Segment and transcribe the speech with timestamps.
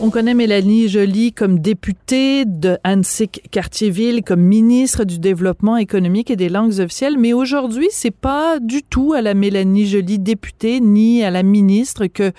[0.00, 6.48] On connaît Mélanie Joly comme députée de Annecy-Cartierville, comme ministre du Développement économique et des
[6.48, 11.32] langues officielles, mais aujourd'hui, c'est pas du tout à la Mélanie Joly députée ni à
[11.32, 12.30] la ministre que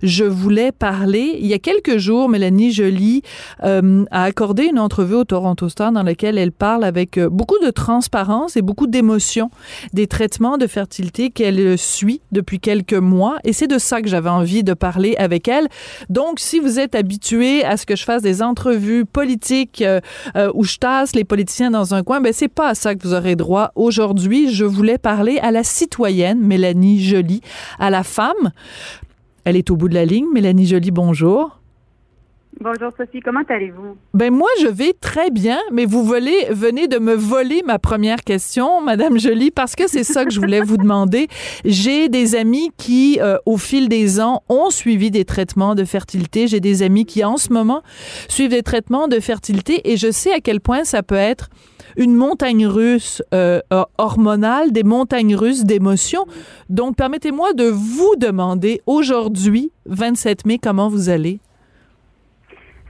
[0.00, 1.36] je voulais parler.
[1.40, 3.22] Il y a quelques jours, Mélanie Joly
[3.64, 7.58] euh, a accordé une entrevue au Toronto Star dans laquelle elle parle avec euh, beaucoup
[7.64, 9.50] de transparence et beaucoup d'émotion
[9.92, 14.30] des traitements de fertilité qu'elle suit depuis quelques mois, et c'est de ça que j'avais
[14.30, 15.66] envie de parler avec elle.
[16.10, 16.94] Donc, si vous êtes
[17.64, 20.00] à ce que je fasse des entrevues politiques euh,
[20.36, 23.06] euh, où je tasse les politiciens dans un coin, ben c'est pas à ça que
[23.06, 24.52] vous aurez droit aujourd'hui.
[24.52, 27.40] Je voulais parler à la citoyenne Mélanie Joly,
[27.78, 28.52] à la femme.
[29.44, 30.26] Elle est au bout de la ligne.
[30.32, 31.57] Mélanie Joly, bonjour.
[32.60, 33.96] Bonjour Sophie, comment allez-vous?
[34.14, 38.80] Ben moi je vais très bien, mais vous venez de me voler ma première question,
[38.80, 41.28] Madame Jolie, parce que c'est ça que je voulais vous demander.
[41.64, 46.48] J'ai des amis qui, euh, au fil des ans, ont suivi des traitements de fertilité.
[46.48, 47.82] J'ai des amis qui, en ce moment,
[48.28, 51.50] suivent des traitements de fertilité, et je sais à quel point ça peut être
[51.96, 53.60] une montagne russe euh,
[53.98, 56.26] hormonale, des montagnes russes d'émotions.
[56.68, 61.38] Donc permettez-moi de vous demander aujourd'hui, 27 mai, comment vous allez?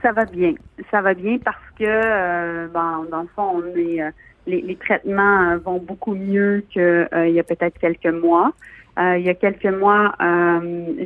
[0.01, 0.53] Ça va bien.
[0.91, 4.11] Ça va bien parce que, euh, ben, dans le fond, on est, euh,
[4.47, 8.53] les, les, traitements euh, vont beaucoup mieux qu'il il y a peut-être quelques mois.
[8.97, 10.13] il y a quelques mois,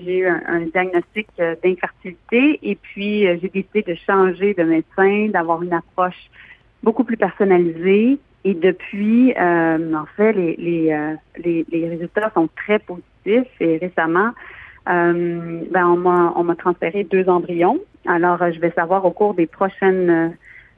[0.03, 5.61] j'ai eu un, un diagnostic d'infertilité et puis j'ai décidé de changer de médecin, d'avoir
[5.61, 6.30] une approche
[6.81, 8.17] beaucoup plus personnalisée.
[8.45, 14.31] Et depuis, en fait, les, les, les résultats sont très positifs et récemment,
[14.89, 17.80] euh, ben on m'a on m'a transféré deux embryons.
[18.05, 20.30] Alors euh, je vais savoir au cours des prochaines euh,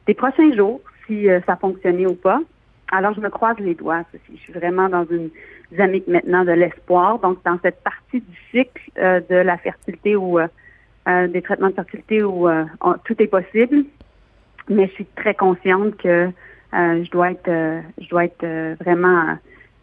[0.06, 2.40] des prochains jours si ça a fonctionné ou pas.
[2.92, 4.04] Alors je me croise les doigts.
[4.32, 5.30] Je suis vraiment dans une
[5.72, 7.20] dynamique maintenant de l'espoir.
[7.20, 10.40] Donc dans cette partie du cycle de la fertilité ou
[11.08, 12.48] des traitements de fertilité où
[13.04, 13.86] tout est possible,
[14.68, 16.30] mais je suis très consciente que
[16.74, 19.38] je dois être je dois être vraiment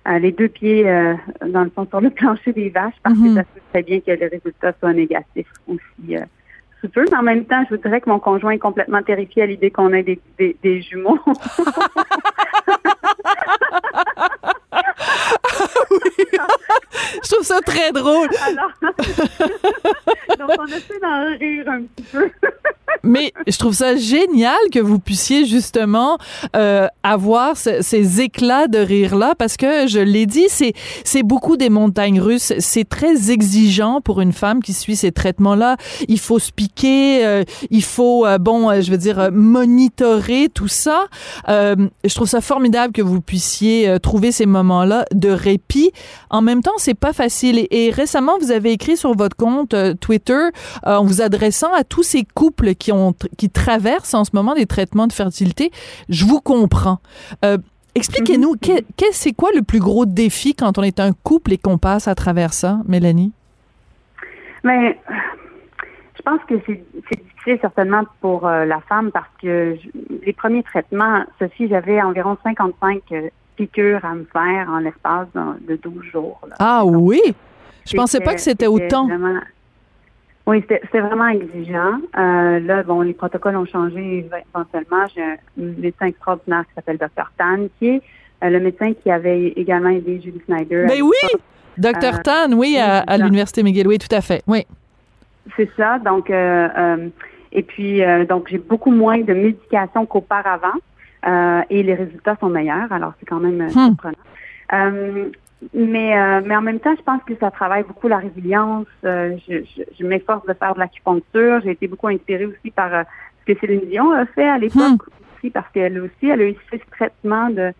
[0.08, 1.14] euh, les deux pieds, euh,
[1.46, 3.34] dans le fond, sur le plancher des vaches, parce que mhm.
[3.34, 6.16] ça se très bien que le résultat soit négatif aussi.
[6.16, 6.24] Euh,
[6.80, 7.04] sous peu.
[7.10, 9.70] Mais en même temps, je vous dirais que mon conjoint est complètement terrifié à l'idée
[9.70, 11.18] qu'on ait des, des, des jumeaux.
[17.22, 18.28] Je trouve ça très drôle.
[20.38, 22.30] donc, on essaie d'en rire un petit peu.
[23.02, 26.18] Mais je trouve ça génial que vous puissiez justement
[26.54, 30.72] euh, avoir ces éclats de rire-là parce que, je l'ai dit, c'est,
[31.04, 32.52] c'est beaucoup des montagnes russes.
[32.58, 35.76] C'est très exigeant pour une femme qui suit ces traitements-là.
[36.06, 41.06] Il faut se piquer, euh, il faut, euh, bon, je veux dire, monitorer tout ça.
[41.48, 45.92] je trouve ça formidable que vous puissiez trouver ces moments-là de répit.
[46.30, 47.66] En même temps, c'est pas facile.
[47.70, 50.48] Et, récemment, vous avez écrit sur votre compte Twitter
[50.84, 52.92] en vous adressant à tous ces couples qui
[53.38, 55.70] qui traversent en ce moment des traitements de fertilité,
[56.08, 56.98] je vous comprends.
[57.44, 57.58] Euh,
[57.94, 58.80] expliquez-nous, mhm.
[59.12, 62.14] c'est quoi le plus gros défi quand on est un couple et qu'on passe à
[62.14, 63.32] travers ça, Mélanie?
[64.64, 65.16] Mais ben,
[66.16, 66.82] je pense que c'est
[67.24, 69.76] difficile certainement pour euh, la femme parce que
[70.24, 75.76] les premiers traitements, Sophie, j'avais environ 55 euh, piqûres à me faire en l'espace de
[75.76, 76.40] 12 jours.
[76.58, 77.20] Ah oui?
[77.86, 79.08] Je pensais pas que c'était autant.
[80.44, 82.00] Oui, c'était vraiment exigeant.
[82.18, 85.06] Euh, là, bon, les protocoles ont changé éventuellement.
[85.14, 87.30] J'ai un médecin extraordinaire qui s'appelle Dr.
[87.38, 88.02] Tan, qui est
[88.42, 90.86] euh, le médecin qui avait également aidé Julie Snyder.
[90.88, 91.40] Mais oui!
[91.78, 92.14] Dr.
[92.14, 93.86] Euh, Tan, oui, à, l'Université McGill.
[93.86, 94.42] Oui, tout à fait.
[94.48, 94.66] Oui.
[95.56, 95.98] C'est ça.
[96.00, 100.74] Donc, et puis, donc, j'ai beaucoup moins de médication qu'auparavant.
[101.24, 102.92] Et les résultats sont meilleurs.
[102.92, 103.70] Alors, c'est quand même hmm.
[103.70, 104.16] surprenant.
[105.74, 108.86] Mais, euh, mais en même temps, je pense que ça travaille beaucoup la résilience.
[109.04, 109.58] Euh, je,
[109.98, 111.60] je, m'efforce de faire de l'acupuncture.
[111.62, 113.02] J'ai été beaucoup inspirée aussi par euh,
[113.40, 115.36] ce que Céline Dion a fait à l'époque hmm.
[115.38, 117.72] aussi, parce qu'elle aussi, elle a eu ce traitement de,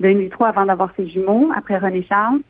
[0.00, 2.40] de vitro avant d'avoir ses jumeaux, après René Charles.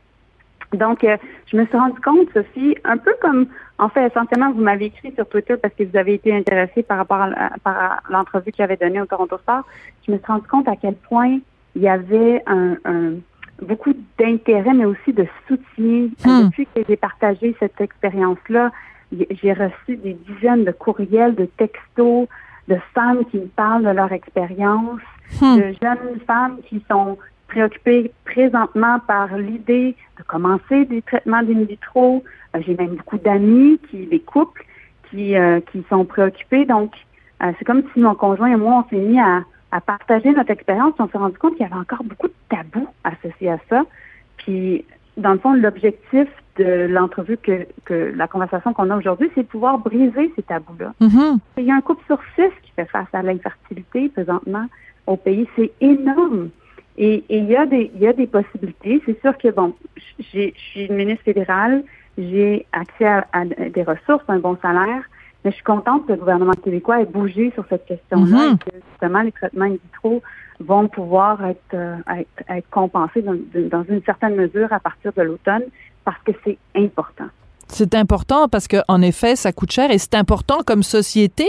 [0.73, 3.47] Donc, je me suis rendu compte, Sophie, un peu comme,
[3.79, 6.99] en fait, essentiellement, vous m'avez écrit sur Twitter parce que vous avez été intéressé par
[6.99, 9.65] rapport à, par l'entrevue que j'avais donnée au Toronto Star.
[10.07, 11.39] Je me suis rendu compte à quel point
[11.75, 12.77] il y avait un,
[13.63, 16.09] beaucoup d'intérêt, mais aussi de soutien.
[16.25, 16.47] Hmm.
[16.47, 18.71] Depuis que j'ai partagé cette expérience-là,
[19.13, 22.29] j'ai reçu des dizaines de courriels, de textos
[22.69, 25.01] de femmes qui me parlent de leur expérience,
[25.41, 25.57] hmm.
[25.57, 27.19] de jeunes femmes qui sont
[27.50, 32.25] préoccupées présentement par l'idée de commencer des traitements d'in vitro.
[32.55, 34.64] Euh, j'ai même beaucoup d'amis, qui, des couples,
[35.11, 36.64] qui, euh, qui sont préoccupés.
[36.64, 36.93] Donc,
[37.43, 39.43] euh, c'est comme si mon conjoint et moi, on s'est mis à,
[39.73, 40.94] à partager notre expérience.
[40.99, 43.82] On s'est rendu compte qu'il y avait encore beaucoup de tabous associés à ça.
[44.38, 44.85] Puis,
[45.17, 49.49] dans le fond, l'objectif de l'entrevue que, que la conversation qu'on a aujourd'hui, c'est de
[49.49, 50.93] pouvoir briser ces tabous-là.
[51.00, 51.38] Mm-hmm.
[51.58, 54.67] Il y a un couple sur six qui fait face à l'infertilité présentement
[55.06, 55.49] au pays.
[55.56, 56.50] C'est énorme.
[57.02, 59.02] Et, il y a des il y a des possibilités.
[59.06, 59.75] C'est sûr que bon,
[60.19, 61.82] je suis une ministre fédérale,
[62.19, 65.02] j'ai accès à, des ressources, un bon salaire,
[65.43, 68.55] mais je suis contente que le gouvernement québécois ait bougé sur cette question-là mm-hmm.
[68.55, 70.23] et que justement les traitements in vitro
[70.61, 75.23] vont pouvoir être, euh, être, être compensés dans, dans, une certaine mesure à partir de
[75.23, 75.64] l'automne
[76.05, 77.29] parce que c'est important.
[77.73, 81.49] C'est important parce que en effet, ça coûte cher et c'est important comme société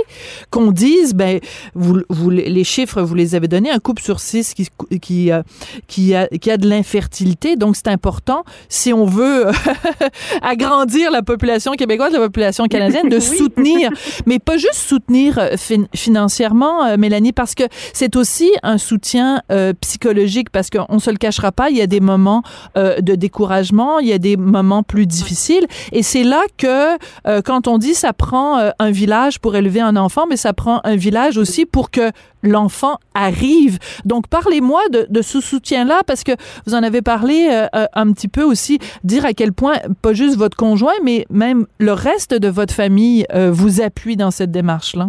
[0.50, 1.40] qu'on dise, ben,
[1.74, 4.70] vous, vous, les chiffres, vous les avez donnés, un couple sur six qui,
[5.02, 5.42] qui, euh,
[5.88, 7.56] qui, a, qui a de l'infertilité.
[7.56, 9.48] Donc, c'est important, si on veut
[10.42, 13.90] agrandir la population québécoise, la population canadienne, de soutenir,
[14.26, 15.56] mais pas juste soutenir euh,
[15.96, 17.64] financièrement, euh, Mélanie, parce que
[17.94, 19.42] c'est aussi un soutien
[19.82, 22.44] psychologique parce qu'on se le cachera pas, il y a des moments
[22.76, 27.70] de découragement, il y a des moments plus difficiles et c'est là que euh, quand
[27.70, 30.98] on dit ça prend euh, un village pour élever un enfant, mais ça prend un
[30.98, 32.12] village aussi pour que
[32.44, 33.80] l'enfant arrive.
[34.04, 36.34] Donc parlez-moi de, ce soutien-là parce que
[36.66, 40.38] vous en avez parlé euh, un petit peu aussi, dire à quel point pas juste
[40.38, 45.08] votre conjoint, mais même le reste de votre famille vous appuie dans cette démarche-là.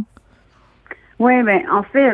[1.18, 2.12] Oui, ben, en fait,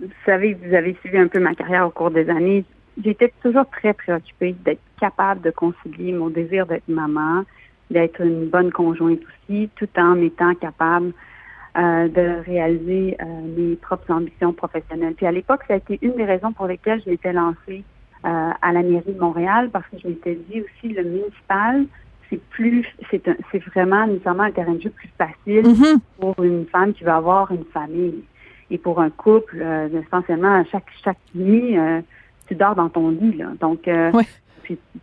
[0.00, 2.64] vous savez, vous avez suivi un peu ma carrière au cours des années.
[3.02, 7.44] J'étais toujours très préoccupée d'être capable de concilier mon désir d'être maman,
[7.90, 11.12] d'être une bonne conjointe aussi, tout en étant capable
[11.76, 13.24] euh, de réaliser euh,
[13.56, 15.14] mes propres ambitions professionnelles.
[15.14, 17.84] Puis à l'époque, ça a été une des raisons pour lesquelles je m'étais lancée
[18.24, 21.86] euh, à la mairie de Montréal, parce que je m'étais dit aussi le municipal,
[22.28, 23.22] c'est plus, c'est
[23.52, 25.98] c'est vraiment nécessairement un terrain de jeu plus facile mm-hmm.
[26.18, 28.24] pour une femme qui veut avoir une famille.
[28.72, 29.64] Et pour un couple,
[30.06, 31.76] essentiellement, chaque chaque nuit,
[32.50, 33.36] tu dors dans ton lit.
[33.36, 33.46] Là.
[33.60, 33.88] Donc,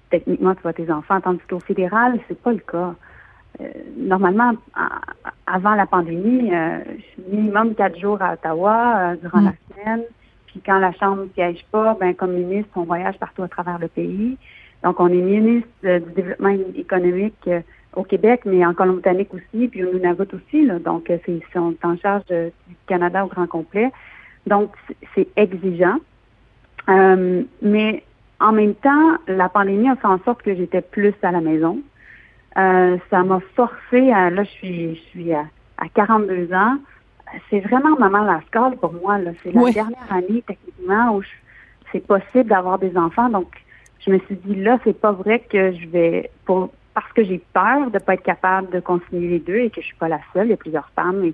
[0.10, 1.22] techniquement, tu vois tes enfants.
[1.22, 2.94] Tandis qu'au fédéral, c'est pas le cas.
[3.60, 3.66] Euh,
[3.98, 4.54] normalement,
[5.48, 9.56] avant la pandémie, euh, je suis minimum quatre jours à Ottawa euh, durant la mm.
[9.72, 10.02] semaine.
[10.48, 13.80] Puis quand la Chambre ne siège pas, ben comme ministre, on voyage partout à travers
[13.80, 14.38] le pays.
[14.84, 17.50] Donc, on est ministre du développement économique
[17.96, 20.68] au Québec, mais en Colombie-Britannique aussi, puis au Nunavut aussi.
[20.86, 23.92] Donc, c'est, on est en charge du Canada au grand complet.
[24.46, 24.70] Donc,
[25.16, 25.98] c'est exigeant.
[26.88, 28.04] Mais
[28.40, 31.80] en même temps, la pandémie a fait en sorte que j'étais plus à la maison.
[32.58, 35.46] Euh, ça m'a forcé à, là, je suis, je suis à,
[35.94, 36.78] 42 ans.
[37.50, 39.18] C'est vraiment maman la scale pour moi.
[39.18, 39.32] Là.
[39.44, 41.24] C'est la dernière année, techniquement, où
[41.92, 43.30] c'est possible d'avoir des enfants.
[43.30, 43.48] Donc,
[44.00, 47.42] je me suis dit, là, c'est pas vrai que je vais, pour, parce que j'ai
[47.54, 50.20] peur de pas être capable de continuer les deux et que je suis pas la
[50.34, 50.48] seule.
[50.48, 51.32] Il y a plusieurs femmes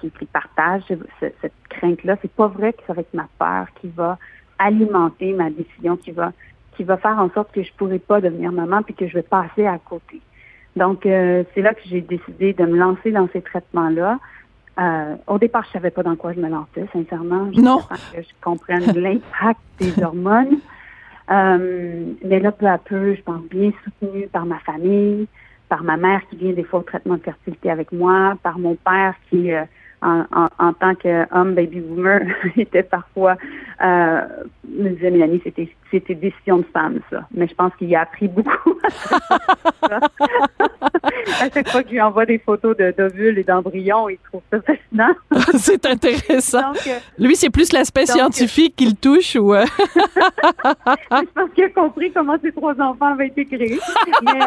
[0.00, 0.82] qui, qui partagent
[1.20, 2.16] cette, cette crainte-là.
[2.22, 4.18] C'est pas vrai que ça va être ma peur qui va
[4.58, 6.32] alimenter ma décision qui va
[6.76, 9.22] qui va faire en sorte que je pourrai pas devenir maman puis que je vais
[9.22, 10.20] passer à côté.
[10.76, 14.18] Donc euh, c'est là que j'ai décidé de me lancer dans ces traitements-là.
[14.78, 17.48] Euh, au départ, je savais pas dans quoi je me lançais, sincèrement.
[17.56, 17.78] Non.
[18.12, 20.58] que je comprenne l'impact des hormones.
[21.30, 25.26] Euh, mais là, peu à peu, je pense bien soutenue par ma famille,
[25.70, 28.74] par ma mère qui vient des fois au traitement de fertilité avec moi, par mon
[28.74, 29.50] père qui
[30.02, 30.24] en,
[30.58, 32.20] en, tant qu'homme baby boomer
[32.56, 33.36] était parfois
[33.82, 34.20] euh,
[34.68, 37.26] me disait Mélanie, c'était c'était décision de femme ça.
[37.32, 38.74] Mais je pense qu'il a appris beaucoup.
[41.40, 44.58] à chaque fois que je lui envoie des photos d'ovules et d'embryons, il trouve ça
[44.60, 45.14] fascinant.
[45.58, 46.72] c'est intéressant.
[46.86, 49.54] Euh, lui, c'est plus l'aspect scientifique qu'il touche ou.
[49.54, 49.64] Euh?
[49.84, 53.78] je pense qu'il a compris comment ces trois enfants avaient été créés.
[54.22, 54.32] Mais,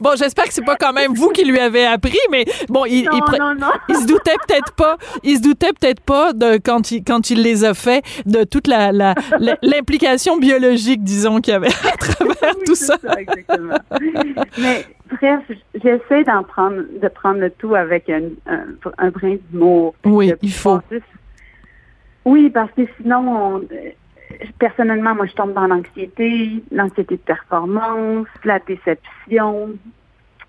[0.00, 3.08] bon, j'espère que c'est pas quand même vous qui lui avez appris, mais bon, il,
[3.88, 7.42] il, se doutait peut-être pas, il se doutait peut-être pas de quand il quand il
[7.42, 8.92] les a fait de toute la
[9.62, 12.96] l'implication biologique, disons, qu'il y avait à travers tout ça.
[13.16, 13.78] exactement.
[14.56, 15.40] Mais bref,
[15.74, 19.94] j'essaie d'en prendre de prendre le tout avec un, un, brin d'humour.
[20.04, 20.80] Oui, il faut.
[22.24, 23.62] Oui, parce que sinon,
[24.58, 29.70] personnellement, moi, je tombe dans l'anxiété, l'anxiété de performance, la déception.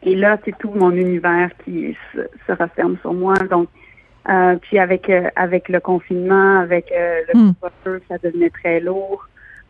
[0.03, 3.35] Et là, c'est tout mon univers qui se, referme sur moi.
[3.49, 3.69] Donc,
[4.29, 9.27] Euh, puis avec avec le confinement, avec le couvre-feu, ça devenait très lourd.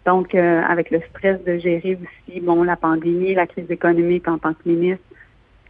[0.09, 4.53] Donc, avec le stress de gérer aussi, bon, la pandémie, la crise économique en tant
[4.53, 5.05] que ministre.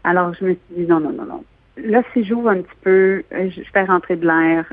[0.06, 1.44] Alors, je me suis dit non, non, non, non.
[1.76, 4.64] Là, si j'ouvre un petit peu, je fais rentrer de l'air.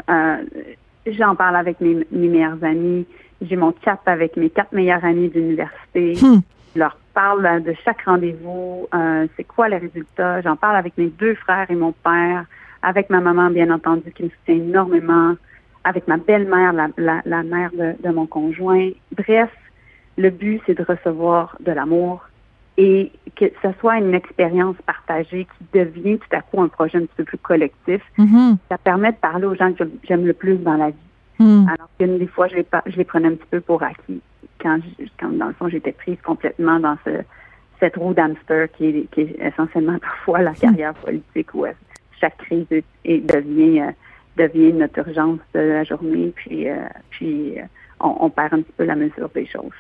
[1.07, 3.07] J'en parle avec mes, mes meilleurs amis.
[3.43, 6.15] J'ai mon chat avec mes quatre meilleurs amis d'université.
[6.23, 6.41] Hmm.
[6.75, 8.87] Je leur parle de chaque rendez-vous.
[8.95, 10.43] Euh, c'est quoi les résultats?
[10.43, 12.45] J'en parle avec mes deux frères et mon père,
[12.83, 15.35] avec ma maman, bien entendu, qui me soutient énormément,
[15.87, 18.91] avec ma belle-mère, la, la, la, mère de, de mon conjoint.
[19.17, 19.51] Bref,
[20.19, 22.27] le but, c'est de recevoir de l'amour
[22.77, 27.03] et que ce soit une expérience partagée qui devient tout à coup un projet un
[27.03, 28.03] petit peu plus collectif.
[28.19, 28.57] Mm-hmm.
[28.69, 30.97] Ça permet de parler aux gens que j'aime le plus dans la vie.
[31.39, 31.69] Mm.
[31.69, 34.21] Alors qu'une des fois, je les, je les prenais un petit peu pour acquis.
[34.61, 37.11] Quand, je, quand dans le fond, j'étais prise complètement dans ce,
[37.79, 41.65] cette roue d'hamster qui est, qui est essentiellement parfois la carrière politique où
[42.21, 43.91] chaque crise est, est, devient, euh,
[44.37, 46.77] devient notre urgence de la journée, puis, euh,
[47.11, 47.55] puis
[48.01, 49.73] on, on, perd un petit peu la mesure des choses.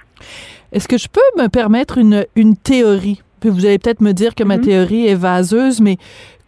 [0.72, 3.22] Est-ce que je peux me permettre une, une théorie?
[3.40, 4.64] Puis vous allez peut-être me dire que ma mm -hmm.
[4.64, 5.96] théorie est vaseuse, mais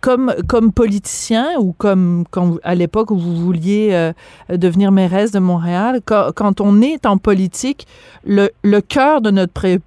[0.01, 4.13] comme, comme politicien ou comme quand, à l'époque où vous vouliez euh,
[4.57, 7.87] devenir mairesse de Montréal, quand, quand, on est en politique,
[8.25, 9.79] le, le cœur de notre pré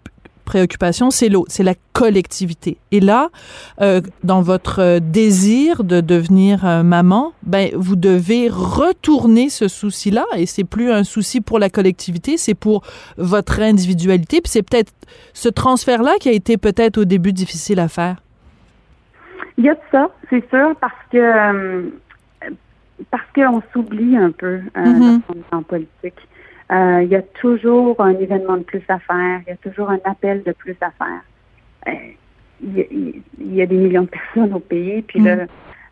[0.44, 2.78] préoccupation, c'est l'autre, c'est la collectivité.
[2.92, 3.30] Et là,
[3.82, 10.46] euh, dans votre désir de devenir euh, maman, ben vous devez retourner ce souci-là, et
[10.46, 12.84] c'est plus un souci pour la collectivité, c'est pour
[13.18, 14.42] votre individualité.
[14.42, 14.92] Puis c'est peut-être
[15.34, 18.18] ce transfert-là qui a été peut-être au début difficile à faire.
[19.58, 21.90] Il y a de ça, c'est sûr, parce que euh,
[23.10, 25.22] parce qu'on s'oublie un peu euh, mm -hmm.
[25.52, 26.20] en politique.
[26.72, 29.90] Euh, il y a toujours un événement de plus à faire, il y a toujours
[29.90, 31.22] un appel de plus à faire.
[31.88, 31.92] Euh,
[32.64, 32.86] il, y a,
[33.40, 35.48] il, y a, des millions de personnes au pays, puis mm là,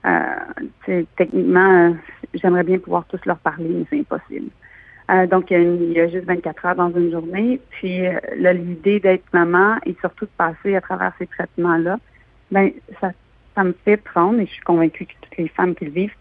[0.05, 1.95] euh, techniquement,
[2.33, 4.49] j'aimerais bien pouvoir tous leur parler, mais c'est impossible.
[5.29, 7.59] donc, il y, a une, il y, a juste 24 heures dans une journée.
[7.71, 8.03] Puis
[8.37, 11.97] l'idée d'être maman et surtout de passer à travers ces traitements-là,
[12.49, 12.71] ben
[13.01, 13.11] ça
[13.59, 16.15] ça me fait prendre, et je suis convaincue que toutes les femmes qui le vivent,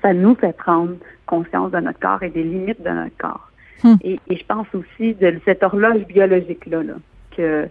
[0.00, 0.94] ça nous fait prendre
[1.26, 3.50] conscience de notre corps et des limites de notre corps.
[3.82, 3.96] Hmm.
[4.02, 6.94] Et, je pense aussi de cette horloge biologique-là, là,
[7.36, 7.68] que,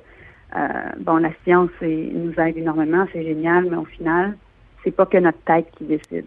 [0.55, 0.67] euh,
[0.99, 4.35] bon, la science nous aide énormément, c'est génial, mais au final,
[4.83, 6.25] c'est pas que notre tête qui décide.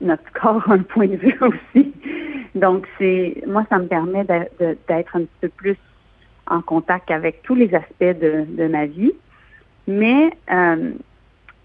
[0.00, 1.92] Notre corps a un point de vue aussi.
[2.54, 5.76] Donc, c'est, moi, ça me permet d'être un petit peu plus
[6.46, 9.12] en contact avec tous les aspects de, ma vie.
[9.86, 10.92] Mais, euh,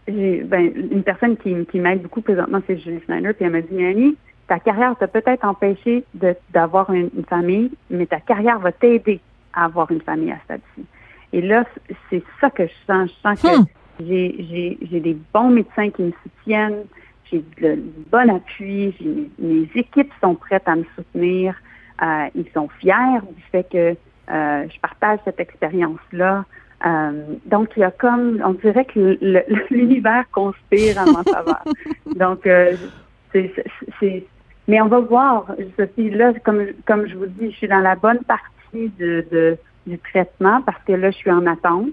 [0.08, 3.74] j'ai ben, une personne qui, m'aide beaucoup présentement, c'est Julie Snyder, puis elle m'a dit,
[3.74, 6.04] Mélanie, ta carrière t'a peut-être empêché
[6.52, 9.20] d'avoir une, une, famille, mais ta carrière va t'aider
[9.54, 10.86] à avoir une famille à stade-ci.
[11.34, 11.66] Et là,
[12.10, 13.10] c'est ça que je sens.
[13.10, 13.66] Je sens que Hmm.
[14.08, 16.84] j'ai j'ai des bons médecins qui me soutiennent,
[17.30, 18.96] j'ai du bon appui,
[19.40, 21.56] mes, équipes sont prêtes à me soutenir,
[22.02, 23.96] euh, ils sont fiers du fait que
[24.30, 26.46] euh, je partage cette expérience-là.
[26.86, 29.18] Euh, donc, il y a comme, on dirait que
[29.72, 31.64] l'univers conspire à mon faveur.
[32.16, 32.76] donc, euh,
[33.32, 34.26] c'est,
[34.68, 35.46] mais on va voir,
[35.78, 39.58] Sophie, là, comme, comme je vous dis, je suis dans la bonne partie de, de
[39.88, 41.90] du traitement parce que là, je suis en attente.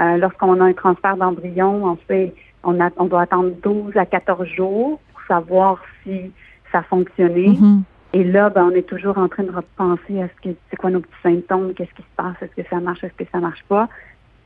[0.00, 4.06] Euh, lorsqu'on a un transfert d'embryon, on fait, on, a, on doit attendre 12 à
[4.06, 6.32] 14 jours pour savoir si
[6.70, 7.48] ça a fonctionné.
[7.48, 7.82] Mm -hmm.
[8.14, 10.90] Et là, ben, on est toujours en train de repenser à ce que c'est quoi
[10.90, 13.64] nos petits symptômes, qu'est-ce qui se passe, est-ce que ça marche, est-ce que ça marche
[13.68, 13.88] pas.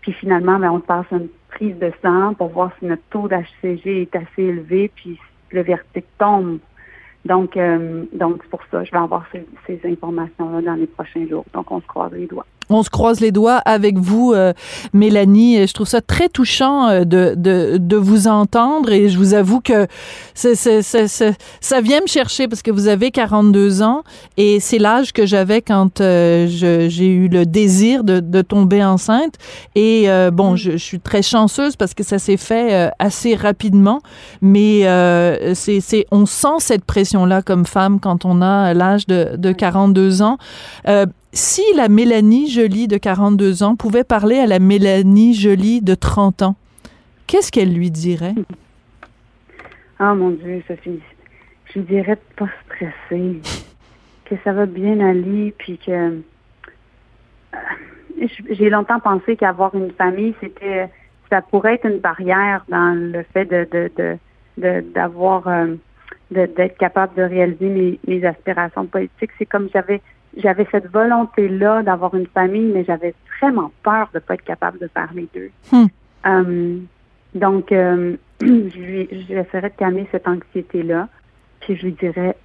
[0.00, 4.02] Puis finalement, ben, on passe une prise de sang pour voir si notre taux d'HCG
[4.04, 5.12] est assez élevé, puis
[5.56, 6.58] le vertige tombe.
[7.24, 11.26] Donc, euh, donc c'est pour ça, je vais avoir ces, ces informations-là dans les prochains
[11.26, 11.44] jours.
[11.54, 12.46] Donc, on se croise les doigts.
[12.70, 14.52] On se croise les doigts avec vous, euh,
[14.92, 15.66] Mélanie.
[15.66, 19.60] Je trouve ça très touchant euh, de, de, de, vous entendre et je vous avoue
[19.60, 19.86] que
[20.34, 24.02] c'est, c'est, c'est, ça vient me chercher parce que vous avez 42 ans
[24.36, 28.84] et c'est l'âge que j'avais quand euh, je, j'ai eu le désir de, de tomber
[28.84, 29.34] enceinte.
[29.74, 33.34] Et euh, bon, je, je, suis très chanceuse parce que ça s'est fait euh, assez
[33.34, 34.00] rapidement,
[34.40, 34.82] mais
[35.54, 40.22] c'est, c'est, on sent cette pression-là comme femme quand on a l'âge de, de 42
[40.22, 40.38] ans
[41.32, 46.42] si la Mélanie Jolie de 42 ans pouvait parler à la Mélanie Jolie de 30
[46.42, 46.56] ans,
[47.26, 48.34] qu'est-ce qu'elle lui dirait?
[49.98, 51.00] Ah, oh, mon Dieu, Sophie,
[51.66, 53.40] je lui dirais de pas stresser,
[54.26, 56.20] que ça va bien aller, puis que
[58.50, 60.88] j'ai longtemps pensé qu'avoir une famille, c'était
[61.30, 64.18] ça pourrait être une barrière dans le fait de de
[64.58, 65.74] de d'avoir euh,
[66.30, 69.30] d'être capable de réaliser mes, mes aspirations politiques.
[69.38, 70.02] C'est comme j'avais
[70.36, 74.78] j'avais cette volonté-là d'avoir une famille, mais j'avais vraiment peur de ne pas être capable
[74.78, 75.50] de faire les deux.
[75.70, 75.86] Hmm.
[76.24, 76.86] Um,
[77.34, 81.08] donc, euh, j'essaierai de calmer cette anxiété-là.
[81.60, 82.36] Puis je lui dirais,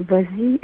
[0.00, 0.60] vas-y.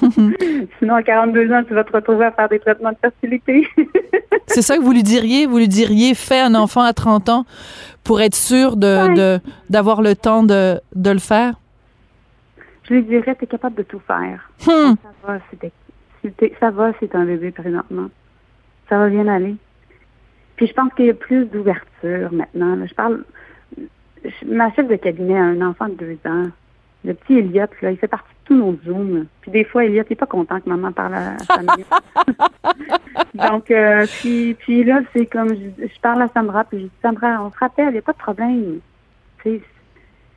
[0.78, 3.66] Sinon, à 42 ans, tu vas te retrouver à faire des traitements de fertilité.
[4.46, 5.46] c'est ça que vous lui diriez?
[5.46, 7.44] Vous lui diriez, fais un enfant à 30 ans
[8.04, 9.38] pour être sûr de,
[9.70, 11.54] d'avoir le temps de, de le faire?
[12.84, 14.50] Je lui dirais, tu es capable de tout faire.
[14.66, 14.94] Hmm.
[15.02, 18.10] Ça va, c'est, ça va, c'est un bébé présentement.
[18.88, 19.56] Ça va bien aller.
[20.56, 22.86] Puis je pense qu'il y a plus d'ouverture maintenant.
[22.86, 23.24] Je parle,
[24.46, 26.48] ma chef de cabinet a un enfant de deux ans.
[27.04, 29.26] Le petit Elliot, là, il fait partie de tous nos Zooms.
[29.40, 31.58] Puis des fois, Elliot n'est pas content que maman parle à sa
[33.50, 37.42] Donc, euh, puis, puis là, c'est comme, je, parle à Sandra, puis je dis, Sandra,
[37.42, 38.78] on se rappelle, il n'y a pas de problème.
[39.42, 39.62] Tu sais,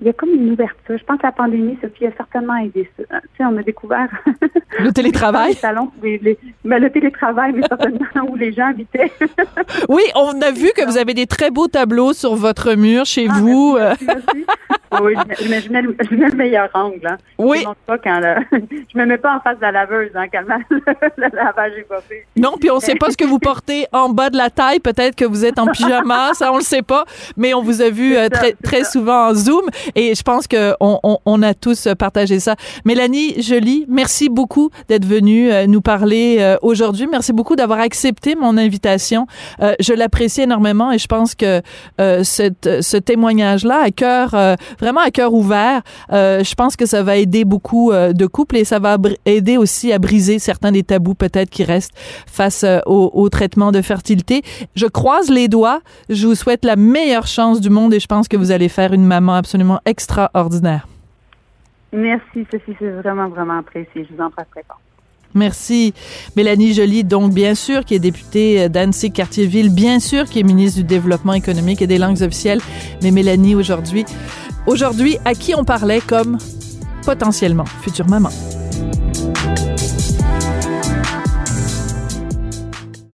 [0.05, 1.00] il y a comme une ouverture.
[1.00, 3.19] Je pense que la pandémie, Sophie, a certainement aidé ça.
[3.21, 4.07] Tu sais, on a découvert...
[4.79, 5.53] Le télétravail?
[5.53, 9.12] les salons, ben, le télétravail, mais certainement où les gens habitaient.
[9.89, 13.27] oui, on a vu que vous avez des très beaux tableaux sur votre mur chez
[13.29, 13.77] ah, vous.
[13.77, 14.45] Merci, merci,
[15.01, 15.13] oui,
[15.50, 17.07] mais je mets, le, je mets le meilleur angle.
[17.07, 17.17] Hein.
[17.38, 17.59] Oui.
[17.62, 18.19] Je, pas quand
[18.51, 20.81] je me mets pas en face de la laveuse hein, quand le,
[21.17, 22.25] lavage est pas fait.
[22.35, 24.79] Non, puis on sait pas ce que vous portez en bas de la taille.
[24.79, 27.05] Peut-être que vous êtes en pyjama, ça on le sait pas.
[27.38, 29.63] Mais on vous a vu euh, très, très souvent en Zoom
[29.96, 32.56] et je pense qu'on on, on, a tous partagé ça.
[32.86, 37.08] Mélanie Jolie, merci beaucoup d'être venue euh, nous parler euh, aujourd'hui.
[37.08, 39.28] Merci beaucoup d'avoir accepté mon invitation.
[39.60, 41.62] je l'apprécie énormément et je pense que
[42.24, 44.36] cette, ce témoignage-là, à cœur
[44.80, 45.82] vraiment à cœur ouvert.
[46.12, 49.58] Euh, je pense que ça va aider beaucoup euh, de couples et ça va aider
[49.58, 51.94] aussi à briser certains des tabous peut-être qui restent
[52.28, 54.42] face euh, au, au, traitement de fertilité.
[54.75, 55.82] Je croise les doigts.
[56.10, 58.94] Je vous souhaite la meilleure chance du monde et je pense que vous allez faire
[58.94, 60.88] une maman absolument extraordinaire.
[61.94, 62.75] Merci, Sophie.
[62.79, 64.05] C'est vraiment, vraiment apprécié.
[64.10, 64.77] Je vous en prie pas.
[65.34, 65.94] Merci.
[66.36, 70.86] Mélanie Joly, donc, bien sûr, qui est députée d'Annecy-Cartierville, bien sûr, qui est ministre du
[70.86, 72.62] Développement économique et des langues officielles.
[73.01, 74.05] Mais Mélanie, aujourd'hui,
[74.67, 76.39] Aujourd'hui, à qui on parlait comme
[77.05, 78.29] potentiellement future maman?